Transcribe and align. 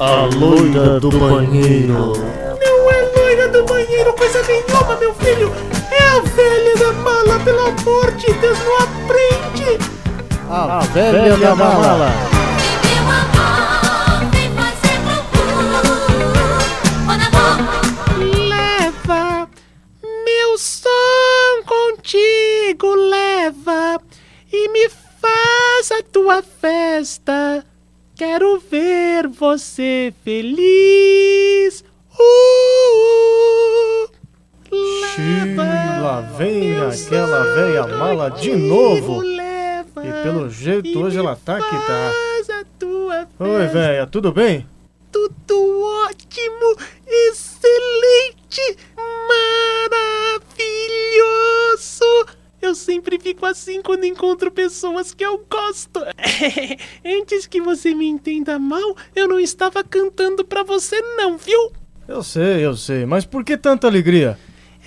A 0.00 0.26
loira 0.34 0.98
do 1.00 1.10
banheiro. 1.10 2.12
Não 2.60 2.90
é 2.90 3.02
loira 3.16 3.48
do 3.48 3.64
banheiro, 3.64 4.12
coisa 4.14 4.42
nenhuma, 4.42 4.96
meu 4.96 5.14
filho. 5.14 5.52
É 5.90 6.02
a 6.08 6.20
velha 6.20 6.76
da 6.76 6.92
mala, 6.92 7.38
pelo 7.44 7.60
amor 7.60 8.10
de 8.12 8.32
Deus, 8.34 8.58
não 8.64 8.78
aprende. 8.78 9.78
A, 10.50 10.80
velha, 10.92 11.36
da 11.36 11.54
mala. 11.54 12.10
Meu 20.24 20.58
som 20.58 21.62
contigo, 21.64 22.94
leva 22.94 24.00
e 24.52 24.68
me 24.68 24.88
faz 24.88 25.92
a 25.92 26.02
tua 26.12 26.42
festa. 26.42 27.64
Quero 28.24 28.62
ver 28.70 29.26
você 29.26 30.14
feliz. 30.22 31.84
Uh, 32.16 34.08
lá 36.00 36.20
vem 36.38 36.78
aquela 36.78 37.42
velha 37.52 37.84
mala 37.88 38.28
de 38.30 38.54
novo. 38.54 39.18
leva 39.22 40.06
E 40.06 40.22
pelo 40.22 40.48
jeito 40.48 41.00
hoje 41.00 41.18
ela 41.18 41.34
tá 41.34 41.56
que 41.56 41.76
tá. 41.84 42.12
Oi, 43.40 43.66
velha, 43.66 44.06
tudo 44.06 44.30
bem? 44.30 44.68
Assim 53.52 53.80
quando 53.82 54.04
encontro 54.04 54.50
pessoas 54.50 55.14
que 55.14 55.24
eu 55.24 55.44
gosto. 55.48 56.00
Antes 57.04 57.46
que 57.46 57.60
você 57.60 57.94
me 57.94 58.06
entenda 58.06 58.58
mal, 58.58 58.96
eu 59.14 59.28
não 59.28 59.38
estava 59.38 59.84
cantando 59.84 60.44
pra 60.44 60.62
você 60.62 61.00
não, 61.16 61.38
viu? 61.38 61.70
Eu 62.08 62.22
sei, 62.22 62.66
eu 62.66 62.76
sei, 62.76 63.06
mas 63.06 63.24
por 63.24 63.44
que 63.44 63.56
tanta 63.56 63.86
alegria? 63.86 64.38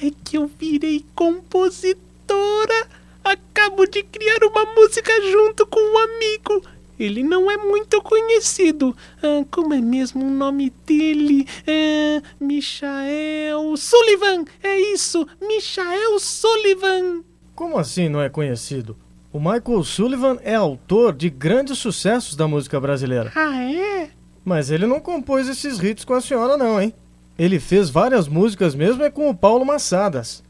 É 0.03 0.11
que 0.23 0.37
eu 0.37 0.47
virei 0.47 1.05
compositora. 1.15 2.87
Acabo 3.23 3.85
de 3.87 4.03
criar 4.03 4.43
uma 4.43 4.65
música 4.75 5.11
junto 5.31 5.65
com 5.65 5.79
um 5.79 5.97
amigo. 5.97 6.61
Ele 6.99 7.23
não 7.23 7.49
é 7.49 7.57
muito 7.57 8.01
conhecido. 8.01 8.95
Ah, 9.21 9.45
como 9.51 9.73
é 9.73 9.81
mesmo 9.81 10.25
o 10.25 10.29
nome 10.29 10.71
dele? 10.85 11.47
Ah, 11.67 12.21
Michael 12.39 13.75
Sullivan. 13.77 14.45
É 14.61 14.79
isso, 14.79 15.27
Michael 15.41 16.19
Sullivan. 16.19 17.23
Como 17.55 17.77
assim 17.77 18.09
não 18.09 18.21
é 18.21 18.27
conhecido? 18.27 18.97
O 19.31 19.39
Michael 19.39 19.81
Sullivan 19.85 20.37
é 20.43 20.55
autor 20.55 21.13
de 21.13 21.29
grandes 21.29 21.77
sucessos 21.77 22.35
da 22.35 22.49
música 22.49 22.79
brasileira. 22.81 23.31
Ah, 23.33 23.63
é? 23.63 24.09
Mas 24.43 24.69
ele 24.69 24.85
não 24.85 24.99
compôs 24.99 25.47
esses 25.47 25.79
hits 25.79 26.03
com 26.03 26.13
a 26.13 26.19
senhora, 26.19 26.57
não, 26.57 26.81
hein? 26.81 26.93
Ele 27.39 27.59
fez 27.59 27.89
várias 27.89 28.27
músicas 28.27 28.75
mesmo 28.75 29.03
é 29.03 29.09
com 29.09 29.29
o 29.29 29.35
Paulo 29.35 29.65
Massadas. 29.65 30.43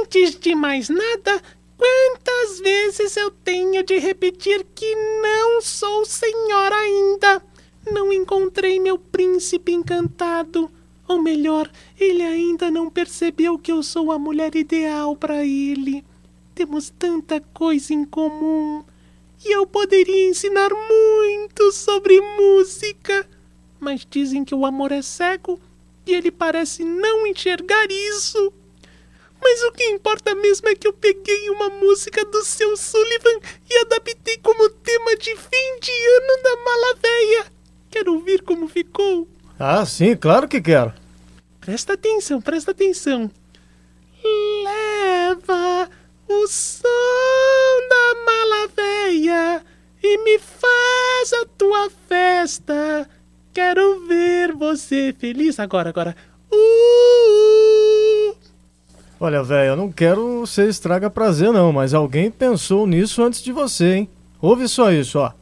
Antes 0.00 0.36
de 0.38 0.54
mais 0.56 0.88
nada, 0.88 1.40
quantas 1.76 2.58
vezes 2.58 3.16
eu 3.16 3.30
tenho 3.30 3.84
de 3.84 3.98
repetir 3.98 4.66
que 4.74 4.94
não 5.22 5.62
sou 5.62 6.04
senhora 6.04 6.74
ainda? 6.74 7.42
Não 7.90 8.12
encontrei 8.12 8.80
meu 8.80 8.98
príncipe 8.98 9.72
encantado. 9.72 10.68
Ou 11.06 11.22
melhor, 11.22 11.70
ele 11.98 12.22
ainda 12.22 12.68
não 12.68 12.90
percebeu 12.90 13.58
que 13.58 13.70
eu 13.70 13.80
sou 13.82 14.10
a 14.10 14.18
mulher 14.18 14.54
ideal 14.56 15.14
para 15.14 15.44
ele. 15.44 16.04
Temos 16.58 16.90
tanta 16.90 17.40
coisa 17.54 17.94
em 17.94 18.04
comum. 18.04 18.84
E 19.44 19.54
eu 19.54 19.64
poderia 19.64 20.28
ensinar 20.28 20.70
muito 20.70 21.70
sobre 21.70 22.20
música. 22.20 23.24
Mas 23.78 24.04
dizem 24.04 24.44
que 24.44 24.56
o 24.56 24.66
amor 24.66 24.90
é 24.90 25.00
cego 25.00 25.60
e 26.04 26.12
ele 26.12 26.32
parece 26.32 26.82
não 26.82 27.24
enxergar 27.28 27.86
isso. 27.88 28.52
Mas 29.40 29.62
o 29.62 29.70
que 29.70 29.84
importa 29.84 30.34
mesmo 30.34 30.68
é 30.68 30.74
que 30.74 30.88
eu 30.88 30.92
peguei 30.92 31.48
uma 31.50 31.68
música 31.68 32.24
do 32.24 32.42
seu 32.42 32.76
Sullivan 32.76 33.38
e 33.70 33.78
adaptei 33.78 34.38
como 34.38 34.68
tema 34.68 35.14
de 35.14 35.36
fim 35.36 35.80
de 35.80 35.92
ano 35.92 36.42
da 36.42 36.56
mala 36.64 36.94
véia. 37.00 37.46
Quer 37.88 38.08
ouvir 38.08 38.42
como 38.42 38.66
ficou? 38.66 39.28
Ah, 39.60 39.86
sim, 39.86 40.16
claro 40.16 40.48
que 40.48 40.60
quero. 40.60 40.92
Presta 41.60 41.92
atenção, 41.92 42.40
presta 42.40 42.72
atenção. 42.72 43.30
Leva 44.64 45.88
o 46.28 46.46
som 46.46 46.84
da 47.88 48.14
mala 48.24 48.68
véia 48.76 49.64
e 50.02 50.18
me 50.24 50.38
faz 50.38 51.32
a 51.42 51.46
tua 51.56 51.90
festa. 52.08 53.08
Quero 53.52 54.06
ver 54.06 54.52
você 54.52 55.14
feliz. 55.18 55.58
Agora, 55.58 55.88
agora. 55.88 56.14
Uh! 56.52 58.36
Olha, 59.20 59.42
velho, 59.42 59.70
eu 59.70 59.76
não 59.76 59.90
quero 59.90 60.46
ser 60.46 60.68
estraga 60.68 61.10
prazer, 61.10 61.52
não, 61.52 61.72
mas 61.72 61.92
alguém 61.92 62.30
pensou 62.30 62.86
nisso 62.86 63.22
antes 63.22 63.42
de 63.42 63.50
você, 63.50 63.94
hein? 63.94 64.08
Ouve 64.40 64.68
só 64.68 64.92
isso, 64.92 65.18
ó. 65.18 65.32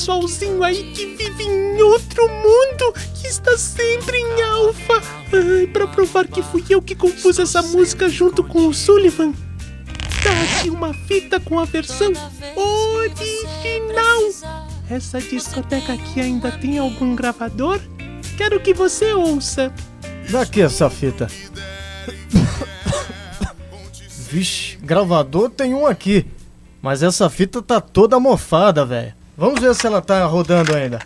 Pessoalzinho 0.00 0.64
aí 0.64 0.82
que 0.94 1.04
vive 1.14 1.44
em 1.44 1.82
outro 1.82 2.26
mundo, 2.26 2.94
que 3.20 3.26
está 3.26 3.58
sempre 3.58 4.16
em 4.16 4.40
alfa. 4.40 4.94
Ai, 5.30 5.66
pra 5.66 5.86
provar 5.86 6.26
que 6.26 6.42
fui 6.42 6.64
eu 6.70 6.80
que 6.80 6.94
compus 6.94 7.38
essa 7.38 7.60
música 7.60 8.08
junto 8.08 8.42
com 8.42 8.66
o 8.66 8.72
Sullivan. 8.72 9.34
Tá 10.22 10.30
aqui 10.42 10.70
uma 10.70 10.94
fita 10.94 11.38
com 11.38 11.58
a 11.58 11.66
versão 11.66 12.12
original. 12.56 14.22
Essa 14.88 15.20
discoteca 15.20 15.92
aqui 15.92 16.22
ainda 16.22 16.50
tem 16.50 16.78
algum 16.78 17.14
gravador? 17.14 17.78
Quero 18.38 18.58
que 18.58 18.72
você 18.72 19.12
ouça. 19.12 19.70
Daqui 20.30 20.62
essa 20.62 20.88
fita. 20.88 21.28
Vixe, 24.30 24.78
gravador 24.78 25.50
tem 25.50 25.74
um 25.74 25.86
aqui. 25.86 26.24
Mas 26.80 27.02
essa 27.02 27.28
fita 27.28 27.60
tá 27.60 27.82
toda 27.82 28.18
mofada, 28.18 28.86
velho. 28.86 29.19
Vamos 29.40 29.58
ver 29.58 29.74
se 29.74 29.86
ela 29.86 30.02
tá 30.02 30.22
rodando 30.26 30.76
ainda. 30.76 30.98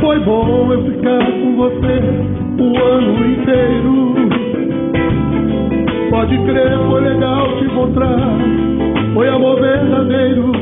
Foi 0.00 0.20
bom 0.20 0.72
eu 0.72 0.84
ficar 0.84 1.26
com 1.26 1.56
você 1.56 1.98
o 2.62 2.78
ano 2.80 3.26
inteiro. 3.32 4.14
Pode 6.08 6.38
crer, 6.44 6.78
foi 6.88 7.00
legal 7.00 7.58
te 7.58 7.64
encontrar. 7.64 8.38
Foi 9.12 9.28
amor 9.28 9.60
verdadeiro. 9.60 10.52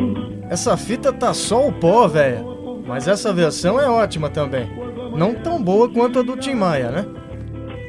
Essa 0.49 0.75
fita 0.79 1.13
tá 1.13 1.35
só 1.35 1.69
o 1.69 1.73
pó, 1.73 2.09
velho. 2.09 2.52
Mas 2.87 3.07
essa 3.09 3.33
versão 3.33 3.81
é 3.81 3.89
ótima 3.89 4.29
também. 4.29 4.71
Não 5.17 5.35
tão 5.35 5.63
boa 5.63 5.89
quanto 5.89 6.19
a 6.19 6.23
do 6.23 6.37
Tim 6.37 6.55
Maia, 6.55 6.91
né? 6.91 7.07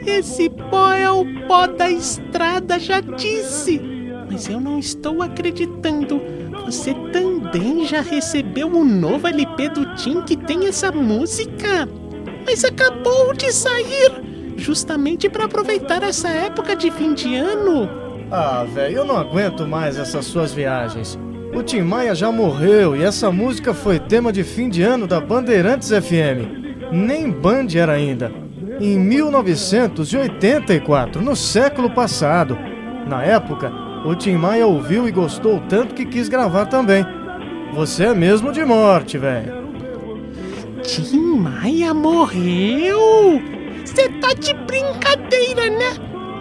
Esse 0.05 0.49
pó 0.49 0.91
é 0.91 1.09
o 1.09 1.25
pó 1.47 1.65
da 1.67 1.89
estrada, 1.89 2.77
já 2.77 2.99
disse. 2.99 3.81
Mas 4.29 4.49
eu 4.49 4.59
não 4.59 4.77
estou 4.79 5.21
acreditando. 5.21 6.21
Você 6.65 6.93
também 7.11 7.85
já 7.85 8.01
recebeu 8.01 8.67
o 8.67 8.83
novo 8.83 9.27
LP 9.27 9.69
do 9.69 9.95
Tim 9.95 10.21
que 10.21 10.35
tem 10.35 10.67
essa 10.67 10.91
música? 10.91 11.87
Mas 12.45 12.63
acabou 12.63 13.33
de 13.33 13.51
sair! 13.51 14.11
Justamente 14.57 15.29
para 15.29 15.45
aproveitar 15.45 16.03
essa 16.03 16.29
época 16.29 16.75
de 16.75 16.91
fim 16.91 17.13
de 17.13 17.35
ano. 17.35 17.89
Ah, 18.31 18.65
velho, 18.73 18.97
eu 18.97 19.05
não 19.05 19.17
aguento 19.17 19.65
mais 19.67 19.97
essas 19.97 20.25
suas 20.25 20.53
viagens. 20.53 21.17
O 21.55 21.61
Tim 21.61 21.81
Maia 21.81 22.15
já 22.15 22.31
morreu 22.31 22.95
e 22.95 23.03
essa 23.03 23.31
música 23.31 23.75
foi 23.75 23.99
tema 23.99 24.33
de 24.33 24.43
fim 24.43 24.69
de 24.69 24.81
ano 24.81 25.05
da 25.05 25.21
Bandeirantes 25.21 25.89
FM. 25.89 26.89
Nem 26.91 27.29
Band 27.29 27.67
era 27.75 27.93
ainda. 27.93 28.31
Em 28.79 28.97
1984, 28.97 31.21
no 31.21 31.35
século 31.35 31.91
passado. 31.91 32.57
Na 33.07 33.23
época, 33.23 33.71
o 34.03 34.15
Tim 34.15 34.35
Maia 34.35 34.65
ouviu 34.65 35.07
e 35.07 35.11
gostou 35.11 35.59
tanto 35.69 35.93
que 35.93 36.05
quis 36.05 36.27
gravar 36.27 36.65
também. 36.65 37.05
Você 37.73 38.05
é 38.05 38.15
mesmo 38.15 38.51
de 38.51 38.65
morte, 38.65 39.19
velho. 39.19 39.61
Tim 40.81 41.37
Maia 41.37 41.93
morreu? 41.93 43.39
Você 43.85 44.09
tá 44.09 44.33
de 44.33 44.53
brincadeira, 44.53 45.69
né? 45.69 45.93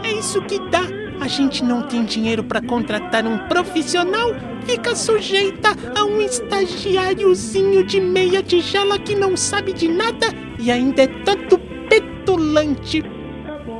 É 0.05 0.12
isso 0.12 0.41
que 0.43 0.58
dá. 0.70 1.02
A 1.23 1.29
gente 1.29 1.65
não 1.65 1.83
tem 1.83 2.05
dinheiro 2.05 2.43
pra 2.43 2.61
contratar 2.61 3.25
um 3.25 3.39
profissional, 3.47 4.35
fica 4.67 4.93
sujeita 4.97 5.69
a 5.95 6.05
um 6.05 6.21
estagiáriozinho 6.21 7.87
de 7.87 8.01
meia 8.01 8.43
tigela 8.43 8.99
que 8.99 9.15
não 9.15 9.37
sabe 9.37 9.73
de 9.73 9.87
nada 9.87 10.27
e 10.59 10.69
ainda 10.69 11.03
é 11.03 11.07
tanto 11.07 11.61
petulante. 11.89 13.05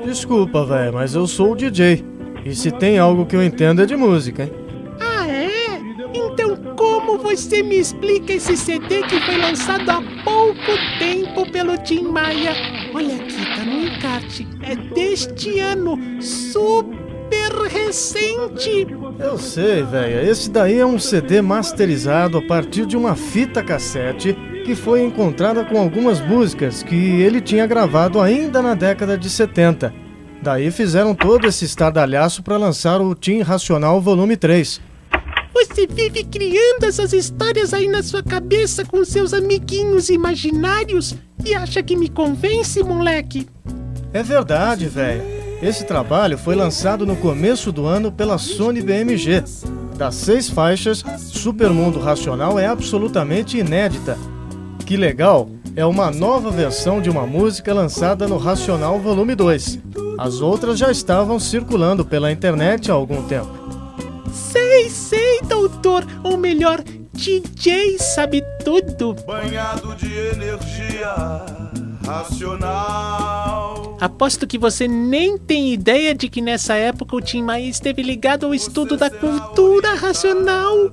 Desculpa, 0.05 0.65
velho, 0.65 0.93
mas 0.95 1.17
eu 1.17 1.27
sou 1.27 1.51
o 1.51 1.57
DJ. 1.57 2.05
E 2.45 2.55
se 2.55 2.71
tem 2.71 2.97
algo 2.97 3.27
que 3.27 3.35
eu 3.35 3.43
entendo 3.43 3.83
é 3.83 3.87
de 3.87 3.97
música, 3.97 4.45
hein? 4.45 4.53
Ah, 5.01 5.27
é? 5.27 5.81
Então 6.15 6.57
como 6.77 7.19
você 7.19 7.61
me 7.61 7.81
explica 7.81 8.35
esse 8.35 8.57
CD 8.57 9.03
que 9.03 9.19
foi 9.23 9.37
lançado 9.39 9.91
há 9.91 10.01
pouco 10.23 10.79
tempo 11.01 11.51
pelo 11.51 11.77
Tim 11.79 12.05
Maia? 12.05 12.53
Olha 12.95 13.17
aqui, 13.17 13.45
tá 13.57 13.65
no 13.65 13.85
encarte. 13.85 14.47
É 14.63 14.77
deste 14.77 15.59
ano, 15.59 15.99
super 16.21 17.02
recente. 17.69 18.87
Eu 19.19 19.39
sei, 19.39 19.83
velho. 19.83 20.31
Esse 20.31 20.51
daí 20.51 20.79
é 20.79 20.87
um 20.87 20.99
CD 20.99 21.43
masterizado 21.43 22.39
a 22.39 22.43
partir 22.43 22.87
de 22.87 22.97
uma 22.97 23.15
fita 23.15 23.63
cassete 23.63 24.37
que 24.65 24.75
foi 24.75 25.03
encontrada 25.03 25.65
com 25.65 25.79
algumas 25.79 26.21
músicas 26.21 26.83
que 26.83 26.95
ele 26.95 27.41
tinha 27.41 27.67
gravado 27.67 28.21
ainda 28.21 28.63
na 28.63 28.75
década 28.75 29.19
de 29.19 29.29
70. 29.29 29.93
Daí 30.43 30.71
fizeram 30.71 31.15
todo 31.15 31.47
esse 31.47 31.65
estardalhaço 31.65 32.43
para 32.43 32.57
lançar 32.57 33.01
o 33.01 33.15
Tim 33.15 33.43
Racional 33.43 34.01
Volume 34.01 34.37
3. 34.37 34.81
Você 35.55 35.87
vive 35.87 36.25
criando 36.25 36.85
essas 36.85 37.13
histórias 37.13 37.75
aí 37.75 37.87
na 37.87 38.03
sua 38.03 38.23
cabeça 38.23 38.85
com 38.85 39.05
seus 39.05 39.33
amiguinhos 39.33 40.09
imaginários 40.09 41.15
e 41.45 41.55
acha 41.55 41.83
que 41.83 41.95
me 41.95 42.09
convence, 42.09 42.83
moleque? 42.83 43.47
É 44.13 44.23
verdade, 44.23 44.87
velho. 44.87 45.42
Esse 45.63 45.85
trabalho 45.85 46.37
foi 46.37 46.57
lançado 46.57 47.07
no 47.07 47.15
começo 47.15 47.71
do 47.71 47.87
ano 47.87 48.11
pela 48.11 48.37
Sony 48.37 48.83
BMG. 48.83 49.45
Das 49.97 50.17
seis 50.17 50.51
faixas, 50.51 51.05
Supermundo 51.19 52.01
Racional 52.01 52.59
é 52.59 52.67
absolutamente 52.67 53.59
inédita. 53.59 54.19
Que 54.85 54.97
legal! 54.97 55.49
É 55.77 55.87
uma 55.87 56.11
nova 56.11 56.51
versão 56.51 57.01
de 57.01 57.09
uma 57.09 57.25
música 57.29 57.73
lançada 57.73 58.27
no 58.27 58.39
Racional 58.39 58.99
Volume 58.99 59.37
2. 59.37 59.79
As 60.19 60.41
outras 60.41 60.81
já 60.81 60.91
estavam 60.91 61.39
circulando 61.39 62.05
pela 62.05 62.33
internet 62.33 62.91
há 62.91 62.95
algum 62.95 63.23
tempo. 63.23 63.49
Sei, 64.33 64.91
sei, 64.91 65.41
doutor. 65.43 66.05
Ou 66.25 66.37
melhor, 66.37 66.83
DJ 67.13 68.01
sabe 68.01 68.43
tudo. 68.65 69.15
Banhado 69.25 69.95
de 69.95 70.13
energia 70.13 71.63
racional. 72.05 73.97
Aposto 74.01 74.47
que 74.47 74.59
você 74.59 74.89
nem 74.89 75.39
tem 75.39 75.73
ideia 75.73 76.15
de 76.15 76.29
que 76.29 76.41
nessa 76.41 76.75
época 76.75 77.17
o 77.17 77.21
Tim 77.21 77.43
Maia 77.43 77.69
esteve 77.69 78.03
ligado 78.03 78.47
ao 78.47 78.55
estudo 78.55 78.97
da 78.97 79.09
cultura 79.09 79.95
racional. 79.95 80.91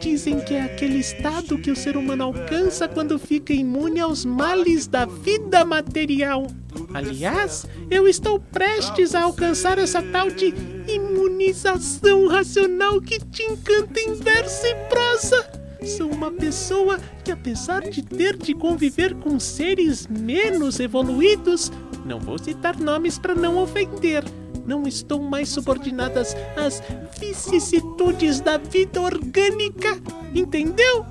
Dizem 0.00 0.40
que 0.40 0.54
é 0.54 0.62
aquele 0.62 0.98
estado 0.98 1.58
que 1.58 1.70
o 1.70 1.76
ser 1.76 1.96
humano 1.96 2.24
alcança 2.24 2.88
quando 2.88 3.18
fica 3.18 3.52
imune 3.52 4.00
aos 4.00 4.24
males 4.24 4.86
da 4.86 5.04
vida 5.04 5.64
material. 5.64 6.46
Aliás, 6.94 7.66
eu 7.90 8.06
estou 8.08 8.38
prestes 8.38 9.14
a 9.14 9.22
alcançar 9.22 9.78
essa 9.78 10.00
tal 10.00 10.30
de 10.30 10.54
imunização 10.86 12.28
racional 12.28 13.00
que 13.00 13.18
te 13.18 13.42
encanta 13.42 14.00
em 14.00 14.14
verso 14.14 14.66
e 14.66 14.74
prosa. 14.88 15.57
Sou 15.88 16.10
uma 16.10 16.30
pessoa 16.30 16.98
que, 17.24 17.32
apesar 17.32 17.80
de 17.80 18.02
ter 18.02 18.36
de 18.36 18.52
conviver 18.52 19.14
com 19.14 19.40
seres 19.40 20.06
menos 20.06 20.78
evoluídos, 20.78 21.72
não 22.04 22.20
vou 22.20 22.38
citar 22.38 22.78
nomes 22.78 23.18
para 23.18 23.34
não 23.34 23.56
ofender, 23.56 24.22
não 24.66 24.82
estou 24.82 25.20
mais 25.20 25.48
subordinadas 25.48 26.36
às 26.56 26.82
vicissitudes 27.18 28.38
da 28.38 28.58
vida 28.58 29.00
orgânica, 29.00 29.98
entendeu? 30.34 31.06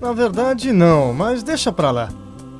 Na 0.00 0.12
verdade, 0.12 0.72
não, 0.72 1.14
mas 1.14 1.44
deixa 1.44 1.70
pra 1.70 1.92
lá. 1.92 2.08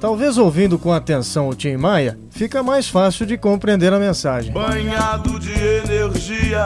Talvez 0.01 0.39
ouvindo 0.39 0.79
com 0.79 0.93
atenção 0.93 1.49
o 1.49 1.55
Tim 1.55 1.77
Maia, 1.77 2.19
fica 2.31 2.63
mais 2.63 2.89
fácil 2.89 3.27
de 3.27 3.37
compreender 3.37 3.93
a 3.93 3.99
mensagem. 3.99 4.53
Banhado 4.53 5.39
de 5.41 5.53
energia 5.53 6.65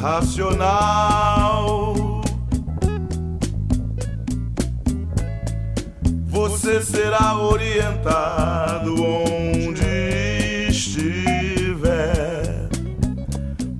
racional. 0.00 1.95
Você 6.48 6.80
será 6.80 7.36
orientado 7.36 8.94
onde 9.02 10.68
estiver 10.68 12.68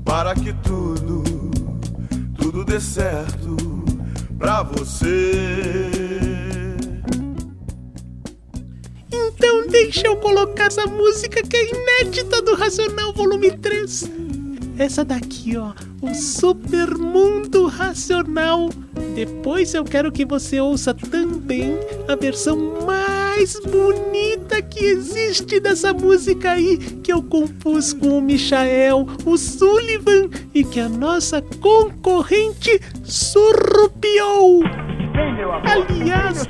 para 0.05 0.35
que 0.35 0.53
tudo, 0.53 1.23
tudo 2.37 2.65
dê 2.65 2.81
certo 2.81 3.57
pra 4.37 4.65
você. 4.65 5.71
Então 9.13 9.69
deixa 9.69 10.09
eu 10.09 10.17
colocar 10.17 10.67
essa 10.67 10.87
música 10.87 11.45
que 11.45 11.57
é 11.57 11.71
inédita 11.71 12.43
do 12.43 12.57
Racional 12.57 13.13
Volume 13.13 13.57
3. 13.59 14.16
Essa 14.78 15.05
daqui, 15.05 15.56
ó, 15.56 15.73
o 16.02 16.14
Super 16.14 16.96
Mundo 16.99 17.67
Racional. 17.67 18.69
Depois 19.14 19.73
eu 19.73 19.84
quero 19.84 20.12
que 20.12 20.25
você 20.25 20.61
ouça 20.61 20.93
também 20.93 21.78
a 22.06 22.14
versão 22.14 22.84
mais 22.84 23.58
bonita 23.61 24.61
que 24.61 24.84
existe 24.84 25.58
dessa 25.61 25.94
música 25.94 26.52
aí, 26.52 26.76
que 27.02 27.11
eu 27.12 27.23
compus 27.23 27.94
com 27.94 28.19
o 28.19 28.23
Michael, 28.23 29.06
o 29.25 29.37
Sullivan 29.38 30.28
e 30.55 30.62
que 30.62 30.79
a 30.79 30.88
nossa 30.88 31.40
concorrente 31.40 32.79
surrupiou. 33.02 34.62
Aliás, 35.64 36.46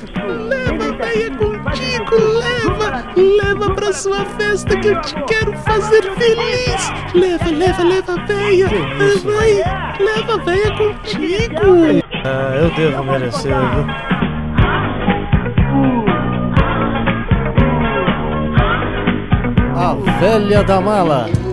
leva 0.48 0.75
a 0.96 1.04
veia 1.04 1.30
contigo, 1.36 2.16
leva, 2.16 3.04
leva 3.16 3.74
pra 3.74 3.92
sua 3.92 4.24
festa 4.24 4.76
que 4.76 4.88
eu 4.88 5.00
te 5.02 5.14
quero 5.24 5.52
fazer 5.58 6.02
feliz. 6.14 6.90
Leva, 7.14 7.50
leva, 7.50 7.82
leva 7.82 8.16
veia, 8.26 8.68
vai, 9.24 9.62
leva 9.98 10.38
veia 10.44 10.76
contigo. 10.76 12.02
Ah, 12.24 12.56
eu 12.56 12.70
devo 12.70 13.04
merecer, 13.04 13.54
viu? 13.54 13.86
A 19.76 19.94
velha 20.18 20.64
da 20.64 20.80
mala. 20.80 21.45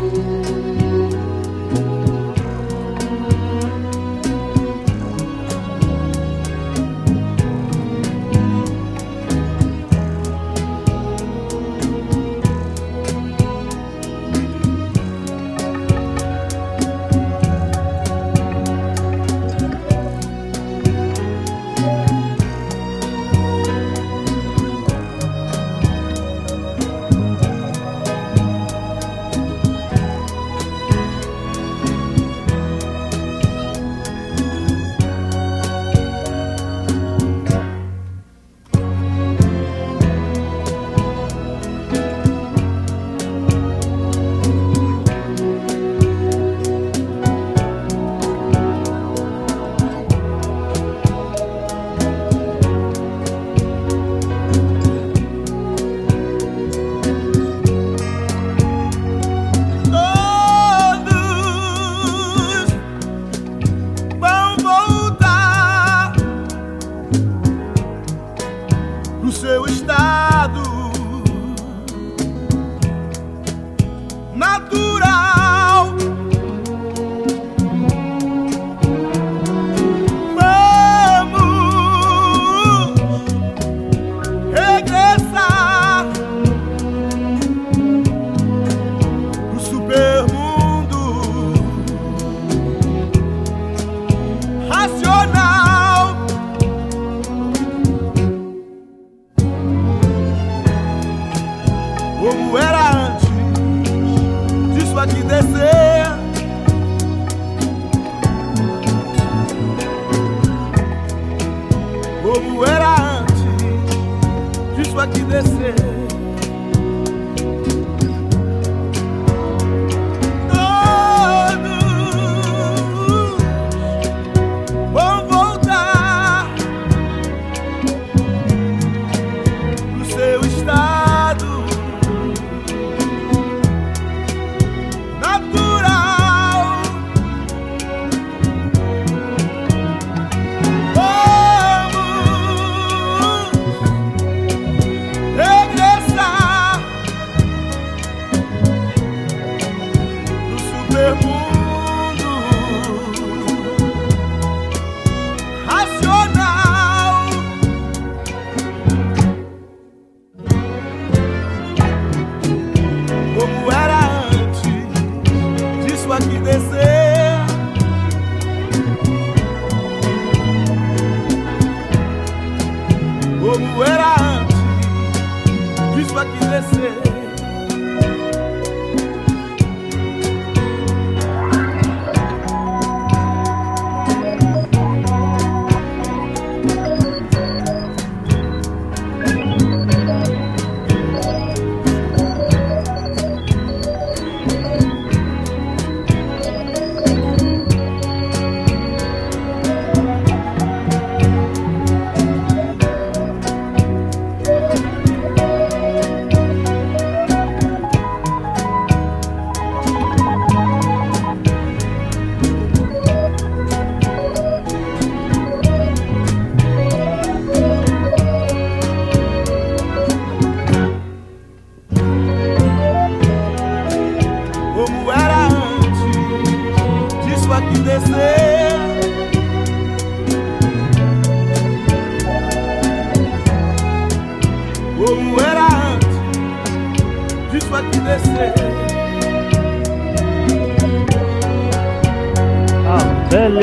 nacional. 94.87 95.62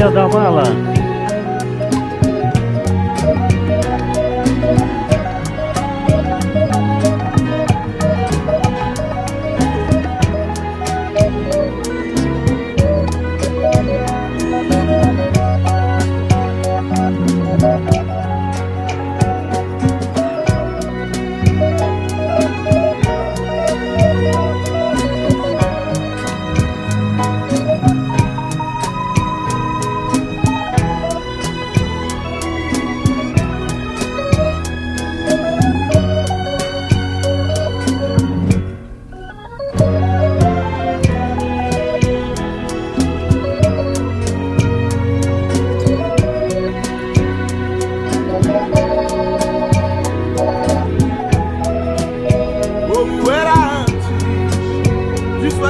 A 0.00 0.02
velha 0.02 0.10
da 0.14 0.28
mala. 0.28 0.99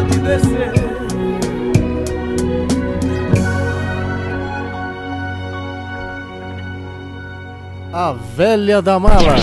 Aqui 0.00 0.18
descer. 0.18 0.72
A 7.92 8.12
velha 8.36 8.80
da 8.80 8.98
mala. 8.98 9.34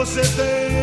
Você 0.00 0.22
tem 0.22 0.79